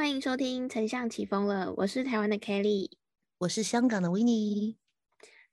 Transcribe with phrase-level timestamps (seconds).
[0.00, 2.88] 欢迎收听《丞相起风了》，我是台湾的 Kelly，
[3.36, 4.78] 我是香港的 w i n n e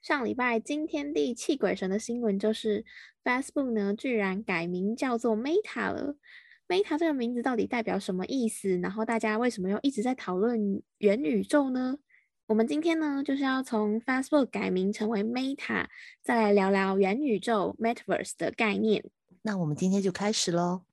[0.02, 2.86] 上礼拜惊天地泣鬼神的新闻就是
[3.26, 6.16] Facebook 呢，居然改名叫做 Meta 了。
[6.66, 8.78] Meta 这个名字到底代表什么意思？
[8.78, 11.98] 然后大家为什么又一直在讨论元宇宙呢？
[12.46, 15.88] 我们今天呢，就是要从 Facebook 改名成为 Meta，
[16.24, 19.04] 再来聊聊元宇宙 Metaverse 的概念。
[19.42, 20.84] 那我们今天就开始喽。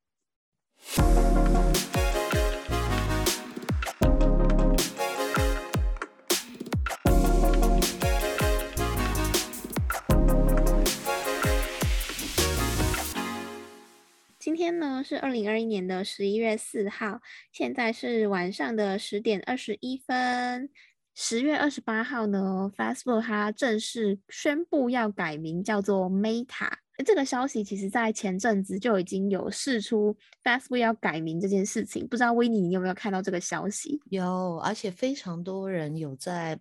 [14.45, 20.69] 今天呢是二零二一年的十一月四号，现在是晚上的十点二十一分。
[21.15, 26.71] 十月二十八号呢，Facebook 它正式宣布要改名叫做 Meta。
[27.07, 33.99] 这个消息其实在前阵子就已经有释出 Facebook 要改名这件事情，不知道维尼你有没有看到这个消息？
[34.11, 36.61] 有，而且非常多人有在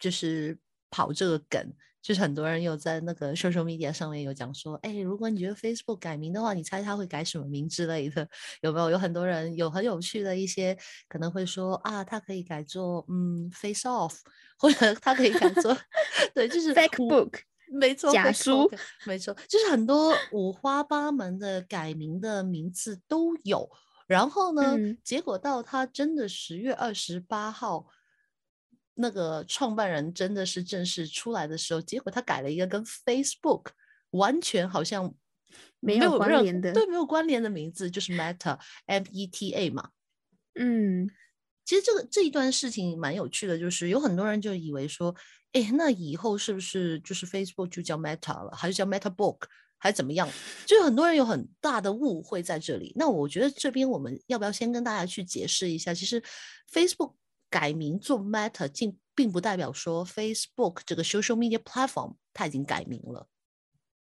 [0.00, 0.58] 就是
[0.90, 1.72] 跑这个梗。
[2.06, 8.28] 就是很多人有在那个 social media 上面有讲说，哎，如果你觉得 Facebook 改名的话，你猜他会改什么名之类的，
[8.60, 8.90] 有没有？
[8.90, 14.18] 有很多人有很有趣的一些可能会说啊，他可以改做嗯 Face Off，
[14.56, 15.76] 或者他可以改做
[16.32, 17.40] 对，就是 Facebook
[17.72, 18.70] 没错，假书，
[19.04, 23.68] 没错，就是很多五花八门的改名的名字都有。
[24.06, 27.84] 然后呢，结果到他真的十月二十八号。
[28.98, 33.66] 那个创办人真的是正式出来的时候，结果他改了一个跟 Facebook
[34.10, 35.14] 完全好像
[35.80, 39.90] 没有关联的，对，没有关联的名字，就是 Meta，M E T A 嘛。
[40.54, 41.10] 嗯，
[41.66, 45.14] 其实这个这一段事情蛮有趣的，就是有很多人就以为说，
[45.52, 49.42] 哎，那以后是不是就是 Facebook 就叫 Meta 了，还是叫 Meta Book，
[49.76, 50.26] 还是怎么样？
[50.64, 52.94] 就很多人有很大的误会在这里。
[52.96, 56.22] 那我觉得这边我们要不要先跟大家去解释一下，其实
[56.72, 57.14] Facebook。
[57.50, 63.28] 改名做 Meta，并并不代表说 Facebook 这个 social media platform 它已经改名了。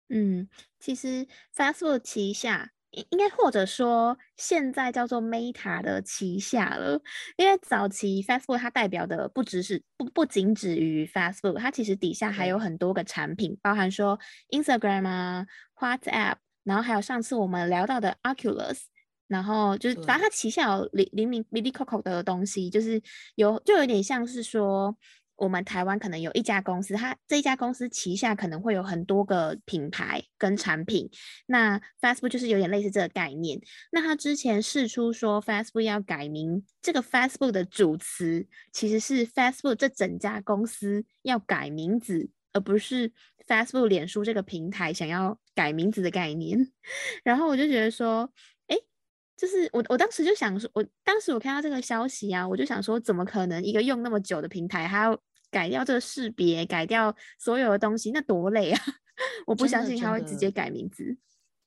[0.08, 7.00] 嗯，其实 Facebook 旗下应应该或者说现在叫做 Meta 的旗下了，
[7.36, 14.18] 因为早期 Facebook 它代表的不只是不不仅止于 Facebook，它其实底下还有很多个产品，包含说
[14.50, 15.46] Instagram 啊、
[15.76, 18.82] WhatsApp，然后还有上次我们聊到的 Oculus。
[19.34, 23.02] 然后就是，反正它旗下有零零零零零 coco 的东西，就是
[23.34, 24.96] 有就有点像是说，
[25.34, 31.10] 我们台湾可能有一家公司，它这一家公司旗下可能会有很多个品牌跟产品。
[31.46, 33.58] 那 Facebook 就是有点类似这个概念。
[33.90, 43.10] 那它之前试出说 Facebook 要改名，这个 Facebook 的主词其实是 Facebook 这整家公司要改名字，而不是
[43.48, 46.70] Facebook 脸书这个平台想要改名字的概念。
[47.24, 48.30] 然后我就觉得说。
[49.36, 58.80] 就是我，我当时就想说，我当时我看到这个消息啊，我就想说，怎么可能一个用那么久的平台还要改掉这个识别，改掉所有的东西，那多累啊！
[59.46, 61.16] 我不相信他会直接改名字，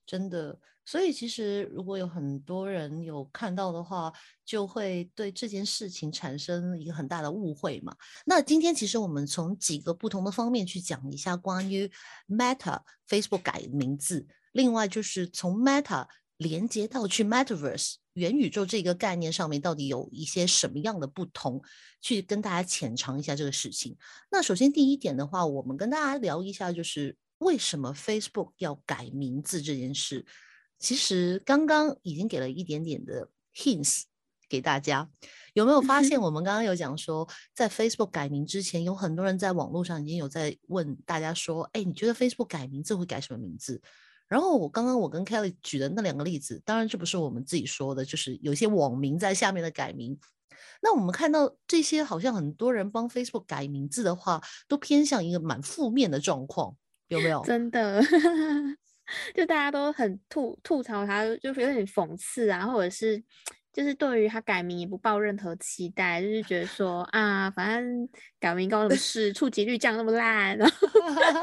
[0.06, 0.58] 真的。
[0.86, 4.14] 所以其实如果有很多人有看到的话，
[4.46, 7.94] 就会对这件事情产生一个很大的误会嘛。
[8.26, 11.92] 那今天其实我们从几个不同的方面去讲一下关于
[12.30, 12.80] Meta
[13.10, 16.08] Facebook 改名字，另外就是从 Meta。
[16.38, 21.62] 连接到去 Metaverse 元宇宙这个概念上面，到底有一些什么样的不同？
[22.02, 23.98] 去跟大家浅尝一下这个事情。
[24.32, 30.26] 那首先第一点的话，我们跟大家聊一下，就是为什么 Facebook 要改名字这件事。
[30.80, 34.04] 其实刚刚已经给了一点点的 hints
[34.48, 35.10] 给大家，
[35.54, 36.20] 有没有发现？
[36.22, 43.82] 我们刚刚有讲说，在 Facebook 改名之前，有很多人在网络上已经有在问大家说：“哎，你觉得 Facebook 改名字会改什么名字？”
[44.28, 50.20] 然后我刚刚我跟 Kelly 举的那两个例子，当然这不是我们自己说的，就是有些网名在下面的改名。
[50.82, 56.76] 那我们看到这些，好像很多人帮 Facebook 改名字的话，都偏向一个蛮负面的状况，
[57.08, 57.42] 有没有？
[57.44, 58.02] 真的，
[59.34, 63.24] 就大家都很吐吐槽他，就是有点讽刺啊，或者是
[63.78, 68.10] 就是对于他改名也不抱任何期待，就是觉得说 啊，反正
[68.40, 70.58] 改名高什么事，触及率降那么烂。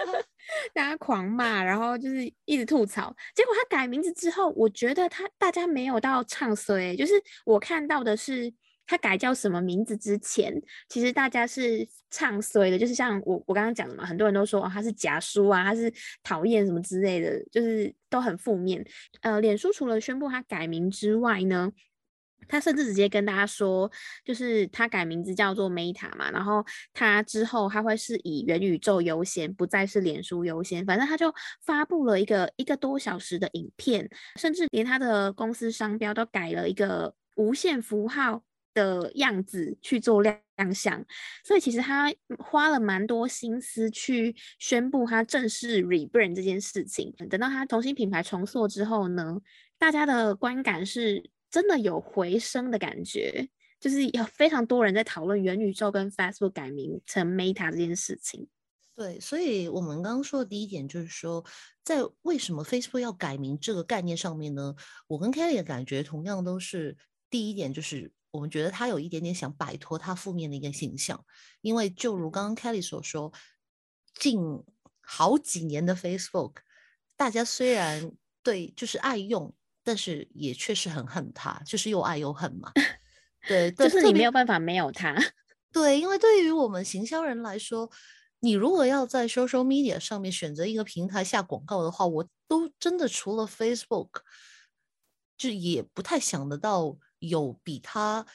[0.74, 3.14] 大家狂骂，然后就是一直吐槽。
[3.36, 7.12] 结果他改名字之后，我觉得他大家没有到唱衰，就是
[7.46, 8.52] 我看到的是
[8.84, 10.52] 他改叫什么名字之前，
[10.88, 12.76] 其实大家是唱衰的。
[12.76, 15.92] 就是像我我刚刚讲的嘛，很多人都说他是假书啊，他是
[16.24, 18.84] 讨厌什么之类的，就是都很负面。
[19.22, 21.70] 呃，脸书除了宣布他改名之外呢？
[22.46, 23.90] 他甚至直接跟大家说，
[24.24, 30.84] 就是他改名字叫做 Meta 嘛，然后他之后他会是以元宇宙优先，不再是脸书优先。
[30.84, 31.32] 反正他就
[31.64, 38.42] 发布了一个一个多小时的影片，甚至连他的公司商标都改了一个无限符号
[38.74, 40.38] 的样子去做亮
[40.74, 41.04] 相，
[41.44, 47.14] 所以其实他花了蛮多心思去宣布他正式 rebrand 这件事情。
[47.30, 49.38] 等到他重新品牌重塑之后呢，
[49.78, 53.48] 大家的观感是真的有回升的感觉，
[53.78, 58.48] 就是有非常多人在讨论元宇宙跟 Facebook 改名成 Meta 这件事情。
[58.96, 61.44] 对，所以我们刚刚说的第一点就是说，
[61.84, 64.74] 在为什么 Facebook 要改名这个概念上面呢？
[65.06, 66.96] 我跟 Kelly 的感觉同样都是，
[67.30, 71.24] 第一点就是我们觉得他有一点点想摆脱他负面的一个形象，
[71.60, 73.32] 因为就如刚刚 Kelly 所说，
[74.18, 74.40] 近
[75.02, 76.54] 好几年的 Facebook，
[77.16, 78.10] 大家虽然
[78.42, 82.72] 对就是爱用，但是也确实很恨他，就是又爱又恨嘛。
[83.46, 85.14] 对，就是你没有办法没有他。
[85.70, 87.90] 对，因为对于我们行销人来说。
[88.40, 94.10] 你如果要在 social media 上面选择一个平台下广告的话，我都真的除了 Facebook，
[95.38, 98.26] 就也不太想得到有比它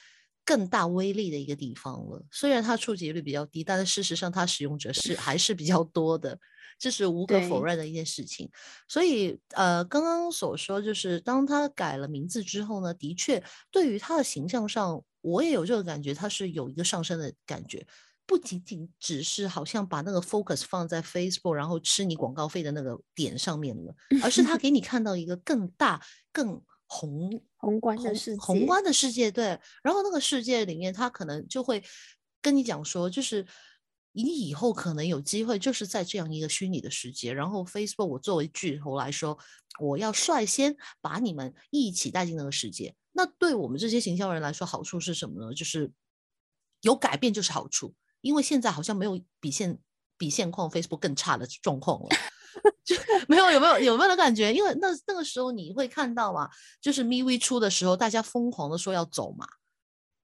[0.44, 2.26] 更大威力的一个地方了。
[2.32, 6.36] 虽然它触及率比较低，但是事实上它使用者是还是比较多的，
[6.80, 8.50] 这是无可否认的一件事情。
[8.88, 13.40] 所以，呃，刚刚所说就是当他改了名字之后呢，的确
[13.70, 17.86] 对于他的形象上，我也有这个感觉，他是有一个上升的感觉。
[18.26, 23.92] 不仅仅只是好像把那个 focus 放在 Facebook，然后吃你广告费的那个点上面了，
[24.22, 26.00] 而是他给你看到一个更大、
[26.32, 28.40] 更宏宏观的世界。
[28.40, 29.58] 宏观的世界，对。
[29.82, 31.82] 然后那个世界里面，他可能就会
[32.40, 33.44] 跟你讲说，就是
[34.12, 37.32] 你以后可能有机会，就是在这样一个虚拟的世界。
[37.32, 39.38] 然后 Facebook，我作为巨头来说，
[39.78, 42.94] 我要率先把你们一起带进那个世界。
[43.12, 45.54] 那对我们这些行销人来说，好处是什么呢？
[45.54, 45.90] 就是
[46.80, 47.94] 有改变就是好处。
[48.20, 49.78] 因为现在好像没有比现
[50.18, 52.08] 比现况 Facebook 更差的状况了，
[52.84, 52.94] 就
[53.26, 54.52] 没有有没有有没有的感觉？
[54.52, 56.50] 因为那那个时候你会看到嘛，
[56.82, 59.46] 就是 MV 出的时候，大家疯狂的说要走嘛，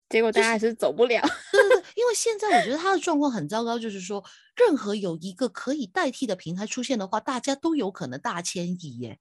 [0.10, 1.22] 结果大家还是走不了。
[1.52, 4.24] 对对对，因为现在我觉得他的状况很糟糕，就是说
[4.56, 9.20] 任何有一个可以代替的平台出现的话，大家都有可能大迁移耶。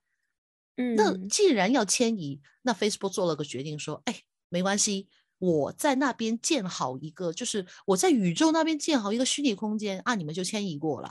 [0.76, 5.08] 嗯，那既然要迁移，那 Facebook 做了个决定说，哎，没关系。
[5.38, 11.08] 我在那边建好一个，就是我在宇宙那边建好一个虚拟空间啊，你们就迁移过来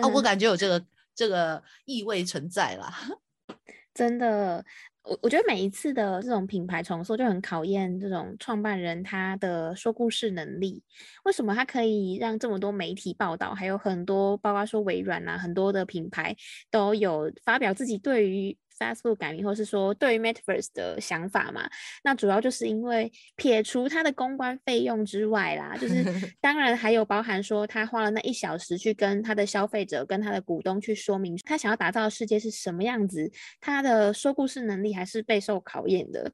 [0.00, 3.08] 啊，我 感觉有这个这个意味存在啦。
[3.92, 4.64] 真的，
[5.04, 10.82] 我我觉得每一次的这种品牌重塑就很考验这种创办人他的说故事能力。
[11.24, 16.34] 为什么他可以让这么多媒体报道，还有很多，包括说微软啊，很多的品牌
[16.70, 18.56] 都有发表自己对于。
[18.78, 21.68] Facebook 改名，或是说对于 Metaverse 的想法嘛？
[22.02, 26.04] 那主要就是因为撇除它的公关费用之外啦，就是
[26.40, 33.30] 当然还有包含说他花了那一小时去跟他的消费者、跟他的股东去说明他想要打造的世界是什么样子，
[33.60, 36.32] 他的说故事能力还是备受考验的，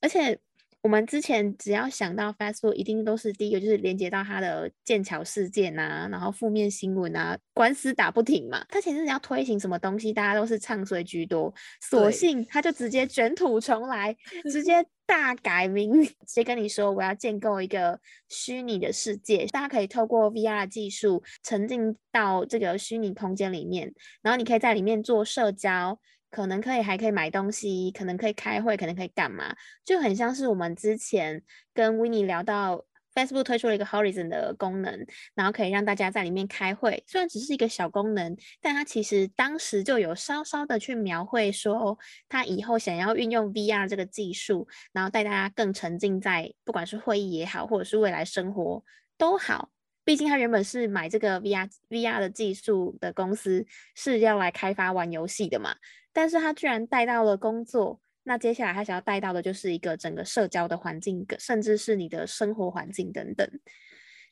[0.00, 0.38] 而且。
[0.80, 8.64] 我们之前只要想到 Facebook，一定都是第一个就是连接到它的剑桥事件啊，然后负面新闻啊，官司打不停嘛。
[8.68, 14.16] 他其实要推行什么东西，大家都是唱衰居多，索性他就直接卷土重来，
[14.50, 17.98] 直接大改名，直接跟你说我要建构一个
[18.28, 23.92] 虚拟的世界，大家可以透过 VR 技术沉浸到这个虚拟空间里面，
[24.22, 25.98] 然后你可以在里面做社交。
[26.30, 29.54] 可能可以，还可以买东西，可能可以开会，可能可以干嘛？
[29.84, 31.42] 就很像是我们之前
[31.74, 32.84] 跟 w i n n i e 聊到
[33.14, 37.02] ，Facebook 推出了一个 Horizon 的功能，然后可以让大家在里面开会。
[37.06, 48.84] 虽然只是一个小功能，但它其实当时就有稍稍的去描绘说，他以后想要运用 VR 这个技术，然后带大家更沉浸在，不管是会议也好，或者是未来生活
[49.16, 49.70] 都好。
[50.08, 55.76] 毕竟他原本是买这个 VR VR 的技术的公司，是要来开发玩游戏的嘛。
[56.14, 63.46] 但是他居然带到了工作，那接下来他想要带到的就是一个整个社交的环境，甚至是你的生活环境等等。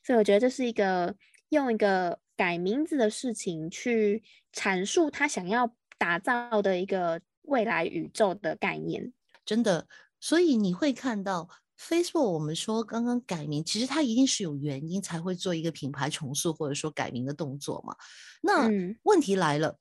[0.03, 1.15] 所以我觉得这是一个
[1.49, 9.13] 用一个改名字的事情去阐述他想要打造的一个未来宇宙的概念。
[9.45, 9.87] 真的，
[10.19, 11.47] 所以你会看到
[11.79, 17.95] Facebook，我们说刚刚改名，其实它一定是有原因才会做一个品牌重塑或者说改名的动作嘛。
[18.41, 18.69] 那
[19.03, 19.77] 问题来了。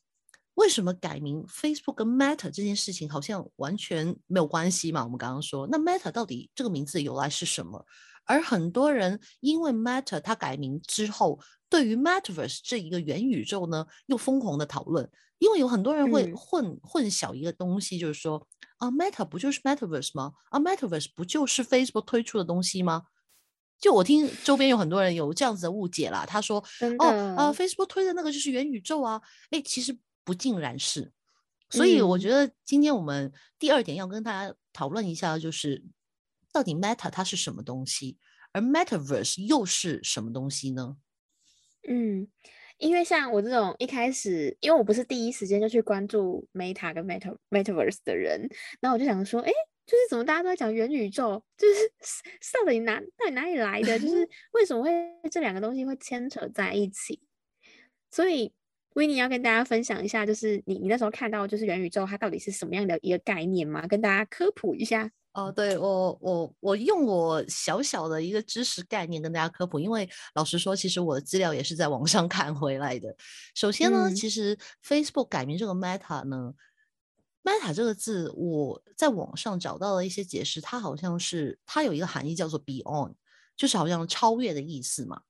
[0.56, 5.04] 为什么改名 Facebook 跟 Meta 这件事情好像完全没有关系嘛？
[5.04, 7.84] 我们刚刚说，那 Meta 到底这个名字由来是什么？
[8.24, 11.38] 而很多人因为 Meta 它改名之后，
[11.68, 15.06] 对于 Metaverse 这一个元宇宙呢，又疯狂的讨论。
[15.38, 18.48] 因为有很多人会混混淆一个东西，就是说
[18.78, 20.35] 啊，Meta 不就是 Metaverse 吗？
[20.50, 23.04] 啊，Metaverse 不就是 Facebook 推出的东西吗？
[23.78, 26.25] 就我听周边有很多人有这样子的误解啦。
[26.26, 26.64] 他说
[26.99, 27.06] 哦，
[27.37, 29.21] 啊，Facebook 推的那个就是元宇宙啊。
[29.50, 29.97] 哎，其实。
[30.26, 31.12] 不尽然是，
[31.71, 35.85] 所以我觉得今天我们第二点要跟大家讨论一下，就是
[36.50, 38.18] 到底 Meta 它是什么东西，
[38.50, 40.97] 而 Metaverse 又是什么东西呢？
[41.88, 42.26] 嗯，
[42.78, 48.49] 因为像我这种一开始，因为我不是第一时间就去关注 Meta 跟 Meta Metaverse 的人，
[48.80, 49.50] 然后我就想说，哎，
[49.87, 51.90] 就是怎么大家都在讲元宇宙，就是
[52.52, 53.99] 到底哪到底哪里来的？
[53.99, 54.90] 就是 为什么会
[55.30, 57.21] 这两个东西会牵扯在一起？
[58.11, 58.52] 所以。
[58.97, 63.87] 维尼要跟大家分享一下，就是你你那时候看到就是元宇宙它到底是什么样的一个概念吗？
[63.87, 65.11] 跟大家科普一下。
[65.36, 73.14] 哦，对我我我用我小小的一个知识概念跟大家科普，因为老实说，其实我的资料也是在网上 看回来的。
[73.54, 76.54] 首先呢，其实 Facebook 改名这个 Meta 呢
[77.44, 83.12] ，Meta 这个字我在网上找到了一些解释，它好像是它有一个含义叫做 Beyond，
[83.54, 85.20] 就是好像超越的意思嘛。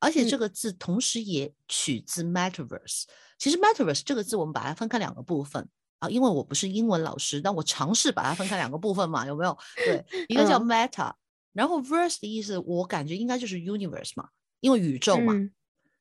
[0.00, 3.04] 而且这个字同时也取自 Metaverse。
[3.38, 5.68] 其实 Metaverse 这个字，我们把它分开两个部分
[6.06, 9.56] 啊，因为我不是英文老师，但我尝试把它分开两个部分嘛，有没有？
[9.76, 11.12] 对， 一个叫 Meta，
[11.52, 14.28] 然后 Verse 的意思，我感觉应该就是 Universe 嘛，
[14.60, 15.34] 因为宇宙嘛。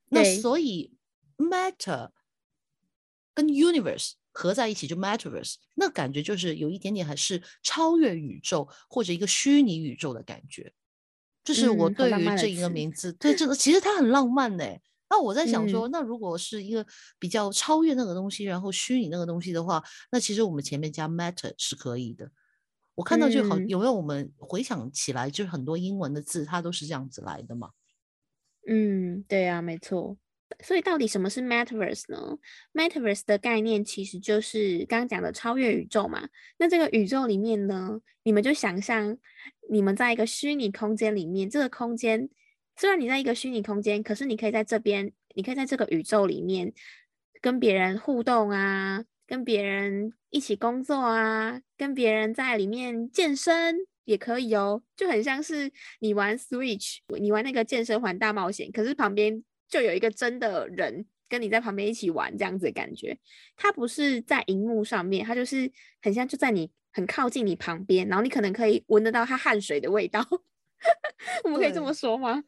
[0.09, 0.93] 那所以
[1.37, 2.11] Meta
[3.33, 10.73] 跟 Universe 合在一起就 Metaverse，那感觉就是有一点点还是超越宇宙或者一个虚拟宇宙的感觉。
[11.43, 14.63] 这是我对于这一个名字，对这个其实它很浪漫呢。
[15.09, 16.85] 那我在想说，那如果是一个
[17.19, 22.31] 比较超越那个东西，然后虚拟那个东西的话，那其实我们前面加 matter 是可以的。
[22.95, 27.69] 我看到就好，有没有我们回想起来，就是很多英文的字，它都是这样子来的嘛？
[28.67, 30.17] 嗯，对呀，没错。
[30.63, 32.37] 所以到底什么是 metaverse 呢
[32.73, 36.27] ？metaverse 的概念其实就是刚刚讲的超越宇宙嘛。
[36.57, 39.17] 那这个宇宙里面呢，你们就想象。
[39.67, 42.29] 你们在一个虚拟空间里面，这个空间
[42.77, 46.73] 虽然你在一个虚拟空间，可是你可以在这边，你可以在这个宇宙里面
[47.41, 63.17] 跟别人互动啊，跟别人一起工作啊，跟别人在里面健身也可以哦，就很像是你玩 Switch，你玩那个健身环大冒险，可是旁边就有一个真的人跟你在旁边一起玩这样子的感觉。
[63.55, 66.71] 它不是在荧幕上面，它就是很像就在你。
[66.95, 70.25] 很靠近你旁边，然后你可能可以闻得到他汗水的味道。
[71.43, 72.41] 我们可以这么说吗？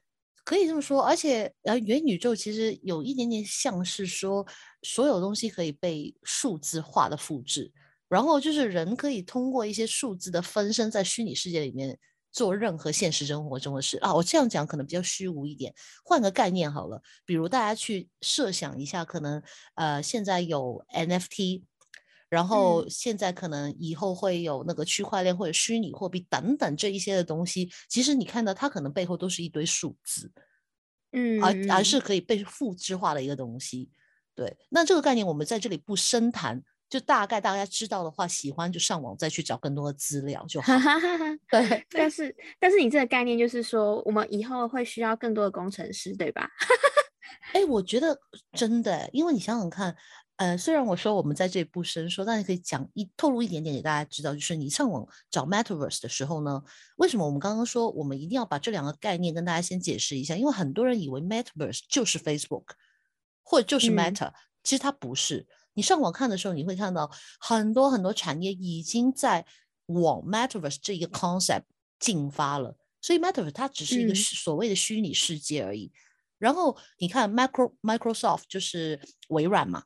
[0.47, 4.47] 可以这么说，而且呃，元宇宙其实有一点点像是说，
[4.81, 7.69] 所有东西可以被数字化的复制，
[8.07, 11.99] 然后就是人可以通过一些数字的分身，在虚拟世界里面
[12.31, 14.13] 做任何现实生活中的事啊。
[14.13, 15.73] 我这样讲可能比较虚无一点，
[16.05, 19.43] 换个概念好了，比如大家去设想一下，可能
[19.75, 21.63] 呃，现在有 NFT。
[22.29, 30.29] 然后现在可能以后会有那个区块链或者虚拟货币等等这一些的东西，其实你看到它可能背后都是一堆数字，
[31.13, 33.89] 嗯，而而是可以被复制化的一个东西。
[34.35, 40.73] 对，那这个概念我们在这里不深谈，就大概大家知道的话，喜欢就上网再去找更多的资料就好。
[41.49, 46.49] 对， 但是但是你这个概念就是说，我们以后会需要更多的工程师，对吧？
[47.53, 48.19] 哎，我觉得
[48.51, 49.95] 真的，因为你想想看。
[50.37, 56.61] 呃，虽然我说我们在这里不深说，但是可以讲一透露一点点给大家知道，就是你上网找 Metaverse 的时候呢，
[56.97, 60.35] 为什么我们刚刚说我们一定要把这两个概念跟大家先解释一下？
[60.35, 62.65] 因为很多人以为 Metaverse 就是 Facebook
[63.41, 64.31] 或者就是 Meta，
[64.63, 65.47] 其实它不是。
[65.73, 69.43] 你上网看的时候，你会看到很多很多产业已经在
[69.87, 71.63] 往 Metaverse 这一个 concept
[71.99, 75.91] 进发了，所以 Metaverse 它只是一个所谓的虚拟世界而已。
[76.37, 79.81] 然后你看 Micro Microsoft 就是微软嘛。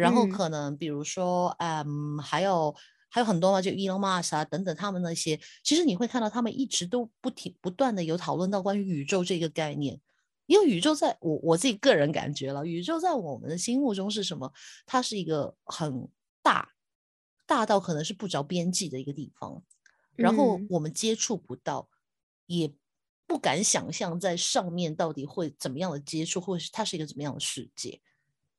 [0.00, 2.74] 然后可能比如说，嗯，还有
[3.08, 10.00] 还有很多嘛，就 Elon Musk 啊等等，他们那些，其实你会看到他们一直都不停不断的有讨论到关于宇宙这个概念，
[10.46, 14.52] 因为宇宙在我我自己个人感觉了，宇宙在我们的心目中是什么？
[14.86, 16.08] 它是一个很
[16.42, 16.70] 大，
[17.46, 19.62] 大到可能是不着边际的一个地方，
[20.16, 21.88] 然后我们接触不到，
[22.46, 22.72] 也
[23.26, 28.00] 不敢想象在上面到底会怎么样的接触，或者是它是一个怎么样的世界。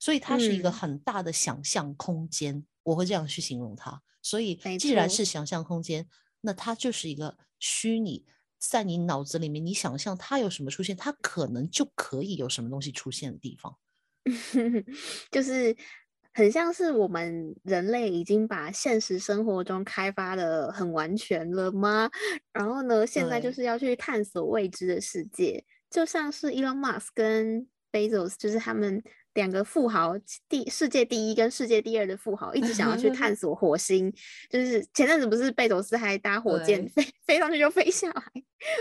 [0.01, 4.01] 所以它是一个很大的想象空间，我会这样去形容它。
[4.23, 6.07] 所以既然是想象空间，
[6.41, 8.25] 那它就是一个虚拟，
[8.57, 13.77] 在你脑子里面，你想象它有什么出现，它可能就可以有什么东西出现的地方。
[15.29, 15.77] 就是
[16.33, 22.09] 很像是我们人类已经把现实生活中开发的很完全了吗？
[22.51, 29.03] 然后呢，现在就是要去探索未知的世界，就像是 Elon Musk 跟 Bezos，就是他们。
[29.33, 30.13] 两个富豪，
[30.49, 34.11] 第世界第一跟世界第二的富豪，一直想要去 探索火星。
[34.49, 38.23] 就是前阵子不是贝佐斯还搭火箭飞飞上去就飞下来，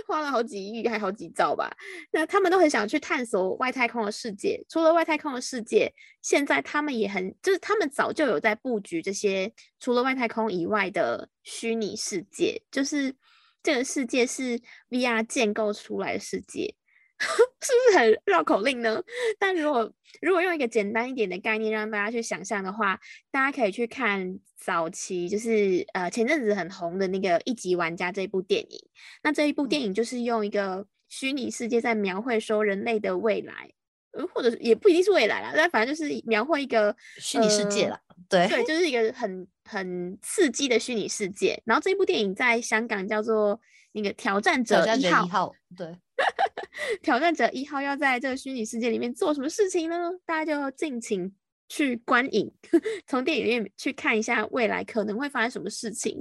[0.09, 1.71] 花了好几亿还好几兆吧。
[2.13, 4.61] 那他们都很想去探索外太空的世界。
[4.69, 5.93] 除了外太空的世界，
[6.23, 12.61] 现在他们也很，就是他们早就有在布局这些除了外太空以外的虚拟世界。
[12.71, 13.15] 就是
[13.63, 16.75] 这个世界是 VR 建构出来的世界，
[17.61, 19.03] 是不是很绕口令呢？
[19.39, 22.99] 但如果如果用一个简单一点的概念让大家去想象的话，
[23.31, 28.81] 大家可以去看早期就是呃前阵子很红的那个《一级玩家》这部电影。
[29.23, 33.71] 那这一部电影就是用一个虚拟世界在描绘说人类的未来。
[34.13, 37.97] 呃，或者也不一定是未来啦，但反正就是描绘一个虚拟世界啦。
[38.29, 41.63] 对对，就是一个很很刺激的虚拟世界。
[41.65, 43.61] 然后这部电影在香港叫做
[43.93, 45.97] 那个挑战者一号，对，
[47.03, 49.97] 挑战者一号要在这个虚拟世界里面做什么事情呢？
[50.25, 51.35] 大家就尽情。
[51.73, 52.53] 去观影，
[53.07, 56.21] 从电影院去看一下未来可能会发生什么事情，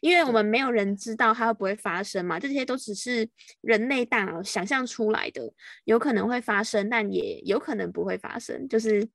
[0.00, 3.28] 因为我们没有人知道它会不会发生嘛，这些都只是
[3.60, 9.08] 人类大脑想象出来的，有可能会发生，但也有可能不会发生，就是。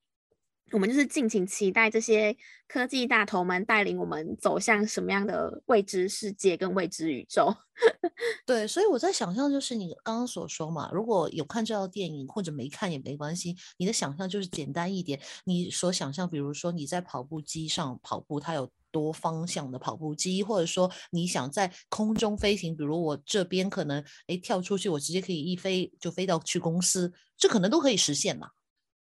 [0.71, 2.35] 我们就是尽情期待这些
[2.67, 7.55] 科技大头们带领我们走向什么样的未知世界跟未知宇宙。
[8.45, 15.19] 对，所以我在想象，就是你刚刚所说嘛，如果有看这套电影或者没看也没关系，你的想象就是简单一点。
[15.45, 28.49] 你所想象，比如说你在跑步机上跑步，它有多方向的跑步机，或者说你想在空中飞行，比如我这边可能哎跳出去，我直接可以一飞就飞到去公司，这可能都可以实现嘛。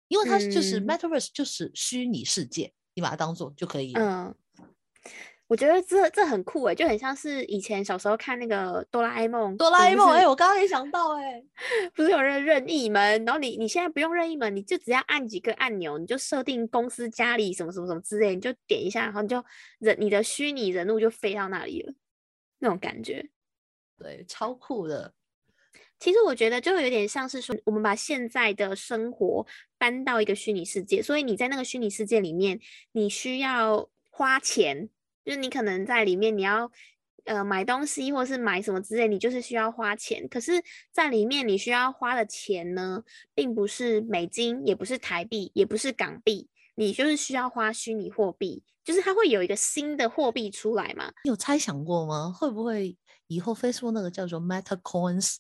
[0.08, 3.94] 因为它就是 metaverse，就是虚拟世界，你把它当做就可以。
[3.94, 4.34] 嗯，
[5.48, 9.56] 我觉得这这很酷哎，就很像是以前小时候看那个哆啦 A 梦。
[9.58, 11.44] 哆啦 A 梦，哎，我刚刚也想到，哎，
[11.94, 19.44] 不是有人任意门，然后你你现在不用任意门，你就只要按几个按钮，你就设定公司家里什么什么什么之类，你就点一下，然后你就
[19.80, 21.94] 人你的虚拟人物就飞到那里了，
[22.60, 23.30] 那种感觉，
[23.98, 25.14] 对，超酷的。
[26.00, 29.46] 其实我觉得就有点像是说，我们把现在的生活
[29.78, 32.60] 搬到一个虚拟世界，所以你在那个虚拟世界里面，
[32.92, 34.90] 你需要花钱，
[35.24, 36.70] 就是你可能在里面你要
[37.24, 40.28] 呃买东西或是买什么之类，你就是需要花钱。
[40.28, 40.62] 可是，
[40.92, 51.12] 在里面你需要花的钱呢，并不是美金，也不是台币，也不是港币，你就是需要花虚拟货币，就是它会有一个新的货币出来嘛？
[51.24, 52.32] 你有猜想过吗？
[52.32, 52.96] 会不会
[53.28, 55.38] 以后 Facebook 那个叫做 Meta Coins？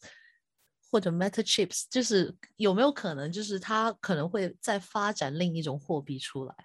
[0.89, 6.55] 或者 Meta Chips，就是有没有可能，就是它可能会再发展另一种货币出来？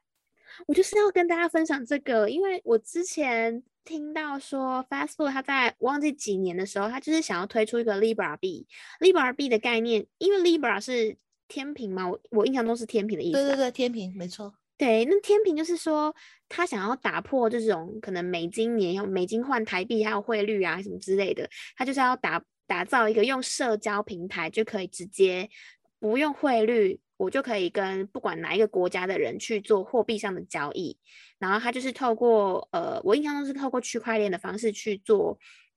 [0.66, 8.66] 我就是要跟大家分享这个，因为我之前听到说，Facebook 它在忘记几年的时候，它就是想要推出一个 Libra 币。
[9.00, 11.16] Libra 币的概念，因为 Libra 是
[11.48, 13.38] 天平嘛，我我印象中是天平的意思。
[13.38, 14.52] 对对对，天平没错。
[14.76, 16.14] 对，那天平就是说，
[16.48, 22.42] 他想要打破这种可能美金年用美金换台币还有汇率啊什么之类的，他就是要打。
[22.70, 25.50] 打造一个用社交平台就可以直接
[25.98, 30.96] 不用汇率，我就可以跟不管哪一个国家的人去做货币上的交易。
[31.40, 35.36] 然后他就是透过呃，我印象中是透过区块链的方式去做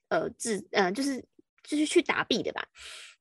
[0.10, 1.19] 呃制呃，就是
[1.63, 2.63] 就是去打币的吧。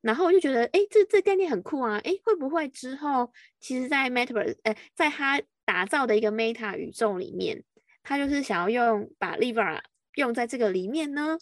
[0.03, 1.99] 然后我就觉得，哎，这这概念很酷啊！
[2.05, 7.65] 哎，会不会之后其实，在 Metaverse，呃，在他打造的一个 Meta 宇宙里面，
[8.03, 9.81] 他就是想要用把 Libra
[10.17, 11.39] 用在这个里面呢？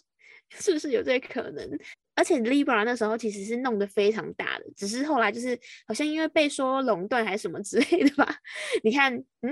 [0.53, 1.79] 是不是有这可能？
[2.15, 8.35] 而且 Libra 那时候其实是弄得非常大的，只是后来就是好像因为被说垄断还是什么之类的吧。
[8.83, 9.51] 你看，嗯，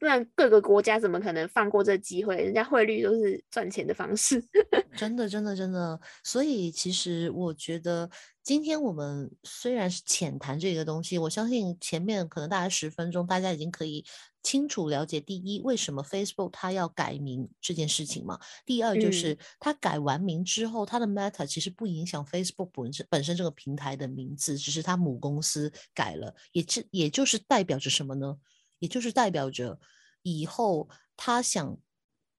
[0.00, 2.36] 那各个国家怎么可能放过这机会？
[2.36, 4.42] 人家汇率都是赚钱的方式。
[4.96, 6.00] 真的，真的，真的。
[6.22, 8.08] 所以其实我觉得，
[8.42, 14.04] 今天我们虽然是浅谈这个东西，我相信前面可能大概十分钟，大家已经可以。
[14.44, 18.38] 清楚了解第一，为什么 Facebook 它要改名这件事情嘛？
[18.66, 28.36] 第二就是它改完名之后，它的 Meta 其实不影响 Facebook 本身本身这个平台的名字，只是它母公司改了，也是也就是代表着什么呢？
[28.78, 29.78] 也就是代表着
[30.22, 31.78] 以后他想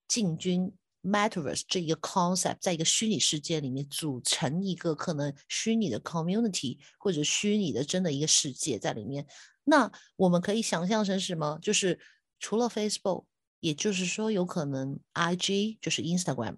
[0.07, 9.27] 进军 Metaverse 这一个 concept，在一个虚拟世界里面组成一个可能虚拟的 community 或者虚拟的真的一个世界在里面。
[9.63, 11.59] 那我们可以想象成什么？
[11.61, 11.99] 就是
[12.39, 13.25] 除了 Facebook，
[13.59, 16.57] 也就是说有可能 IG 就是 Instagram、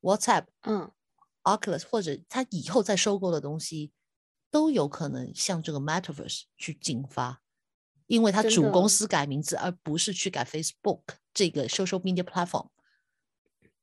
[0.00, 0.90] WhatsApp，嗯
[1.44, 3.92] ，Oculus 或者他以后再收购的东西，
[4.50, 7.42] 都有可能向这个 Metaverse 去进发，
[8.08, 12.68] 因为它主公司改名字，而不是去改 Facebook 这个 social media platform。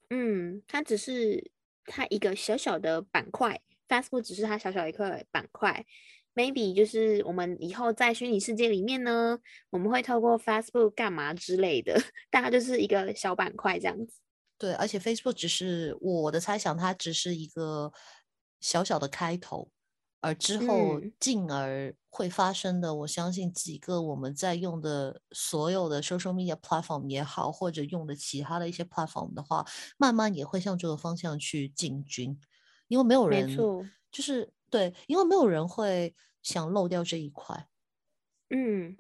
[0.10, 1.52] 嗯，它只是
[1.86, 5.86] 它一个小小的板块，Facebook 只是它小小一块板块。
[6.36, 11.98] maybe 就是我们以后在虚拟世界里面呢，我们会透过 Facebook 干嘛之类的，
[12.30, 14.20] 大概就是一个小板块这样子。
[14.58, 17.94] 对，而且 Facebook 只是我的猜想，它只是一个
[18.60, 19.72] 小小的开头，
[20.26, 29.66] 而之后进而会发生的，我相信几个我们在用的所有的 social media platform 也好，或者用的其他的一些 platform 的话，
[29.98, 32.40] 慢慢也会向这个方向去进军，
[32.88, 33.56] 因为没有人，
[34.12, 37.68] 就是对，因为没有人会想漏掉这一块。
[38.50, 38.98] 嗯，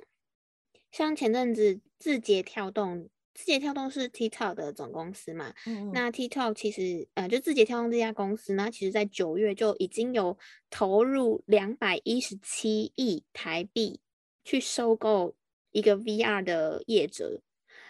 [0.91, 3.09] 像前阵子字节跳动。
[3.36, 5.54] 字节跳动是 TikTok 的总公司嘛？
[5.65, 10.38] 嗯那 TikTok 其实，呃，就字节跳动这家公司呢，其实在九月就已经有
[10.69, 14.00] 投入两百一十七亿台币
[14.45, 15.36] 去收购
[15.71, 17.41] 一个 VR 的业者，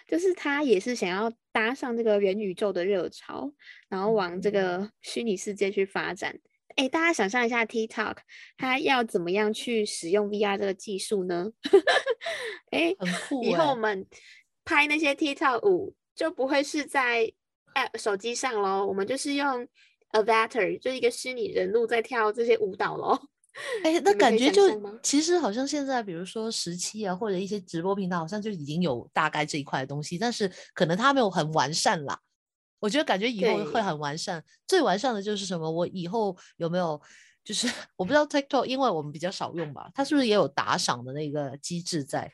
[0.08, 3.54] 就是他也是想要搭上这个元宇宙的热潮，
[3.88, 6.40] 然后往这个虚拟世界去发展。
[6.76, 8.18] 哎，大家想象一下，TikTok
[8.58, 11.52] 它要怎么样去使用 VR 这个技术呢？
[12.72, 13.44] 哎，很酷。
[13.44, 14.08] 以后我们。
[14.66, 17.32] 拍那些 TikTok 舞就不会是在
[17.76, 19.68] App 手机上喽，我们就是用
[20.12, 23.18] Avatar，就一个虚拟人物在跳这些舞蹈喽。
[23.86, 24.64] 哎，那感觉就
[25.02, 32.20] 其实好像现在，比如说十七啊，或者一些直播平台，好像就已经有大概这一块的东西，但是可能它没有很完善啦。
[32.80, 35.72] 我觉得感觉以后会很完善，最完善的就是什么？
[35.72, 37.02] 我以后有没有
[37.46, 42.32] 就是 我不知道 TikTok，因为我们比较少用吧，它是不是也有打赏的那个机制在？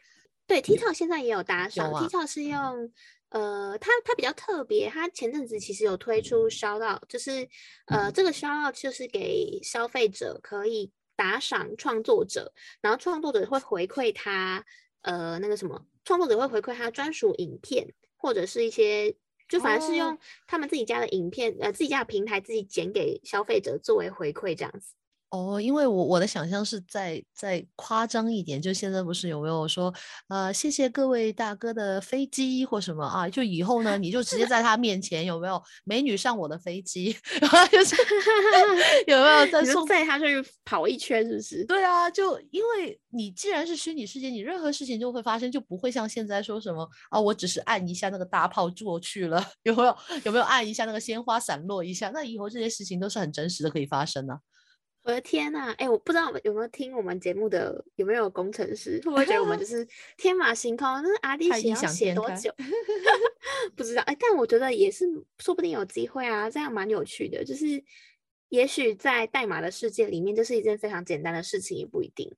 [0.51, 1.89] 对，TikTok 现在也有打赏。
[1.93, 2.91] TikTok 是用，
[3.29, 7.47] 呃，它它比较特别，它前阵子其实有推出 shout out，就是
[7.85, 14.65] 呃，这个 shout out 就是给消费者可以打赏创作者，然后创作者会回馈他，
[15.03, 17.87] 呃，那个什么，创作者会回馈他专属影片，
[18.17, 19.15] 或者是一些，
[19.47, 24.95] 就反正是用他们自己家的影片，呃，自己家的平台自己剪给消费者作为回馈这样子。
[25.31, 29.93] 哦，因为我我的想象是再再夸张一点，就现在不是有没有说，
[30.27, 33.29] 呃，谢谢各位大哥的飞机或什么啊？
[33.29, 37.95] 就以后呢，你就直接在他面前有没有美女上我的飞机， 然后就是
[39.07, 41.63] 有没有 再送带他去跑一圈，是不是？
[41.63, 52.09] 对啊，就因为你既然是虚拟世界，你任何事情就会发生，就不会像现在说什么啊，我只是按一下那个大炮过去了，有没有有没有按一下那个鲜花散落一下？
[52.13, 54.33] 那以后这些事情都是很真实的，可以发生呢。
[55.03, 60.87] 我的天呐，哎，我不知道有没有听我们节目的有没有工程师，会不会觉得我们就 是天马行空？
[61.01, 62.53] 那阿弟写要写多久？
[63.75, 65.05] 不知道，哎，但我觉得也是，
[65.39, 67.43] 说不定有机会啊，这样蛮有趣的。
[67.43, 67.83] 就是
[68.49, 72.31] 也许在代码的世界里面，这是一件非常简单的事情，也不一定。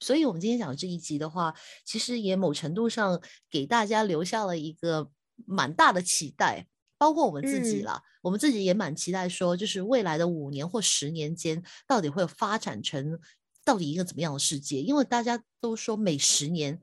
[0.00, 3.20] 所以，我们今天讲的这一集的话，其实也某程度上
[3.50, 5.10] 给大家留下了一个
[5.46, 6.66] 蛮大的期待。
[7.00, 13.18] 包括我们自己了，我们自己也蛮期待说，就是未来的五年或十年间，到底会发展成
[13.64, 14.82] 到底一个怎么样的世界？
[14.82, 16.78] 因为大家都说每十年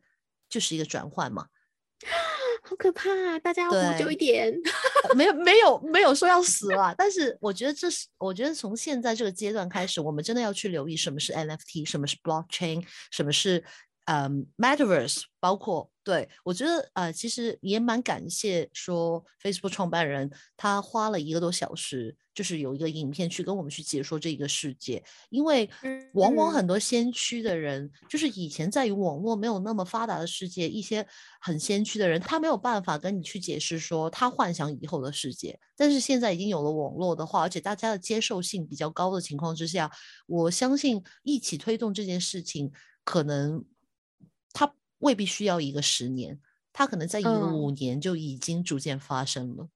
[0.50, 1.46] 就是一个转换嘛，
[2.64, 3.38] 好可怕！
[3.38, 4.52] 大家要活久一点。
[5.16, 13.64] 没有没有没有说要死了，但是我觉得这是，我觉得从现在这个阶段开始，我们真的要去留意什么是 NFT，什么是 Blockchain，什么是。
[14.10, 25.70] 嗯，Metaverse 包括对我觉得呃，其实也蛮感谢说 Facebook 创办人他花了一个多小时，就是有一个影片去跟我们去解说这个世界，因为
[26.14, 31.06] 往往很多先驱的人，就是以前在于网络没有那么发达的世界，一些
[31.42, 39.92] 很先驱的人，他没有办法跟你去解释说他幻想以后的世界，但是现在已经有了网络的话，而且大家的接受性比较高的情况之下，
[40.26, 42.72] 我相信一起推动这件事情
[43.04, 43.66] 可能。
[45.00, 46.40] 它未必需要一个十年，
[46.74, 49.70] 它可能在一个五年就已经逐渐发生了。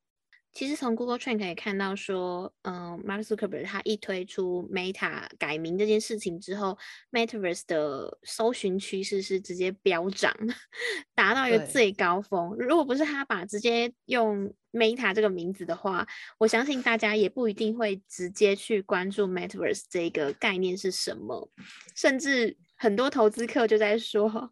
[0.53, 6.77] 其实从 Google Trend 可以看到，说，嗯，Mark Zuckerberg 他一推出 Meta 改名这件事情之后
[7.09, 10.35] ，Metaverse 的搜寻趋势是直接飙涨，
[11.15, 12.53] 达到一个最高峰。
[12.59, 16.05] 如果不是他把直接用 Meta 这个名字的话，
[16.37, 21.49] 我相信大家也不一定会直接去关注 Metaverse 这个概念是什么，
[21.95, 22.57] 甚至。
[22.81, 24.51] 很多投资客就在说，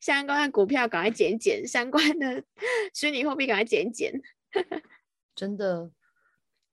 [0.00, 2.42] 相关的股票赶快减减，相关的
[2.94, 4.18] 虚拟货币赶快减减，
[5.36, 5.90] 真的。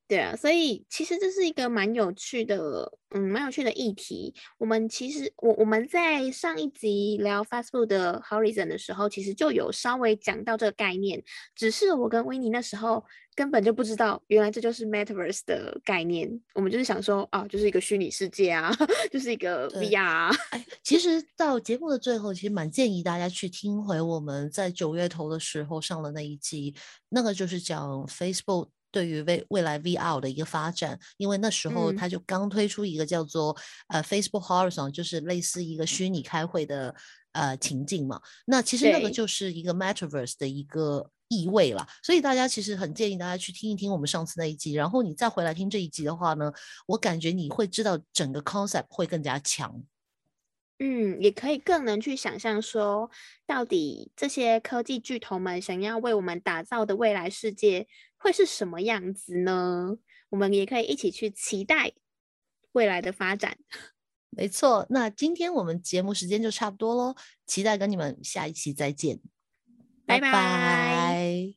[0.05, 4.33] 对啊，所以其实这是一个蛮有趣的，嗯，蛮有趣的议题。
[4.57, 11.23] 我们其实我我们在上一集聊 Facebook 的 Horizon 的时候，其实就有稍微讲到这个概念，
[11.55, 13.03] 只是我跟维尼那时候
[13.35, 16.29] 根本就不知道，原来这就是 Metaverse 的概念。
[16.53, 18.71] 我们就是想说，啊，就是一个虚拟世界啊，
[19.11, 20.35] 就是一个 VR。
[20.51, 26.75] 哎，其 实到节目的最后，其实蛮建议大家去听回我们在九月头的时候上的那一集，
[27.09, 28.69] 那个就是讲 Facebook。
[28.91, 36.93] 对于未未来 VR 的一个发展，因为那时候他就刚推出一个叫做呃 Facebook Horizon，就是类似一个虚拟开会的
[37.31, 38.21] 呃情境嘛。
[38.45, 41.09] 那其实那个就是一个 Metaverse 的一个。
[41.41, 41.87] 意味了。
[42.03, 46.51] 所以大家其实很建议大家去听一听我们上次那一集，然后你再回来听这一集的话呢，
[46.87, 49.83] 我感觉你会知道整个 concept 会更加强。
[50.79, 53.09] 嗯，也可以更能去想象说，
[53.45, 59.97] 到底这些科技巨头们想要为我们打造的未来世界会是什么样子呢？
[60.29, 61.93] 我们也可以一起去期待
[62.73, 63.57] 未来的发展。
[64.31, 67.15] 没错，那今天我们节目时间就差不多喽，
[67.45, 69.19] 期待跟你们下一期再见，
[70.05, 71.53] 拜拜。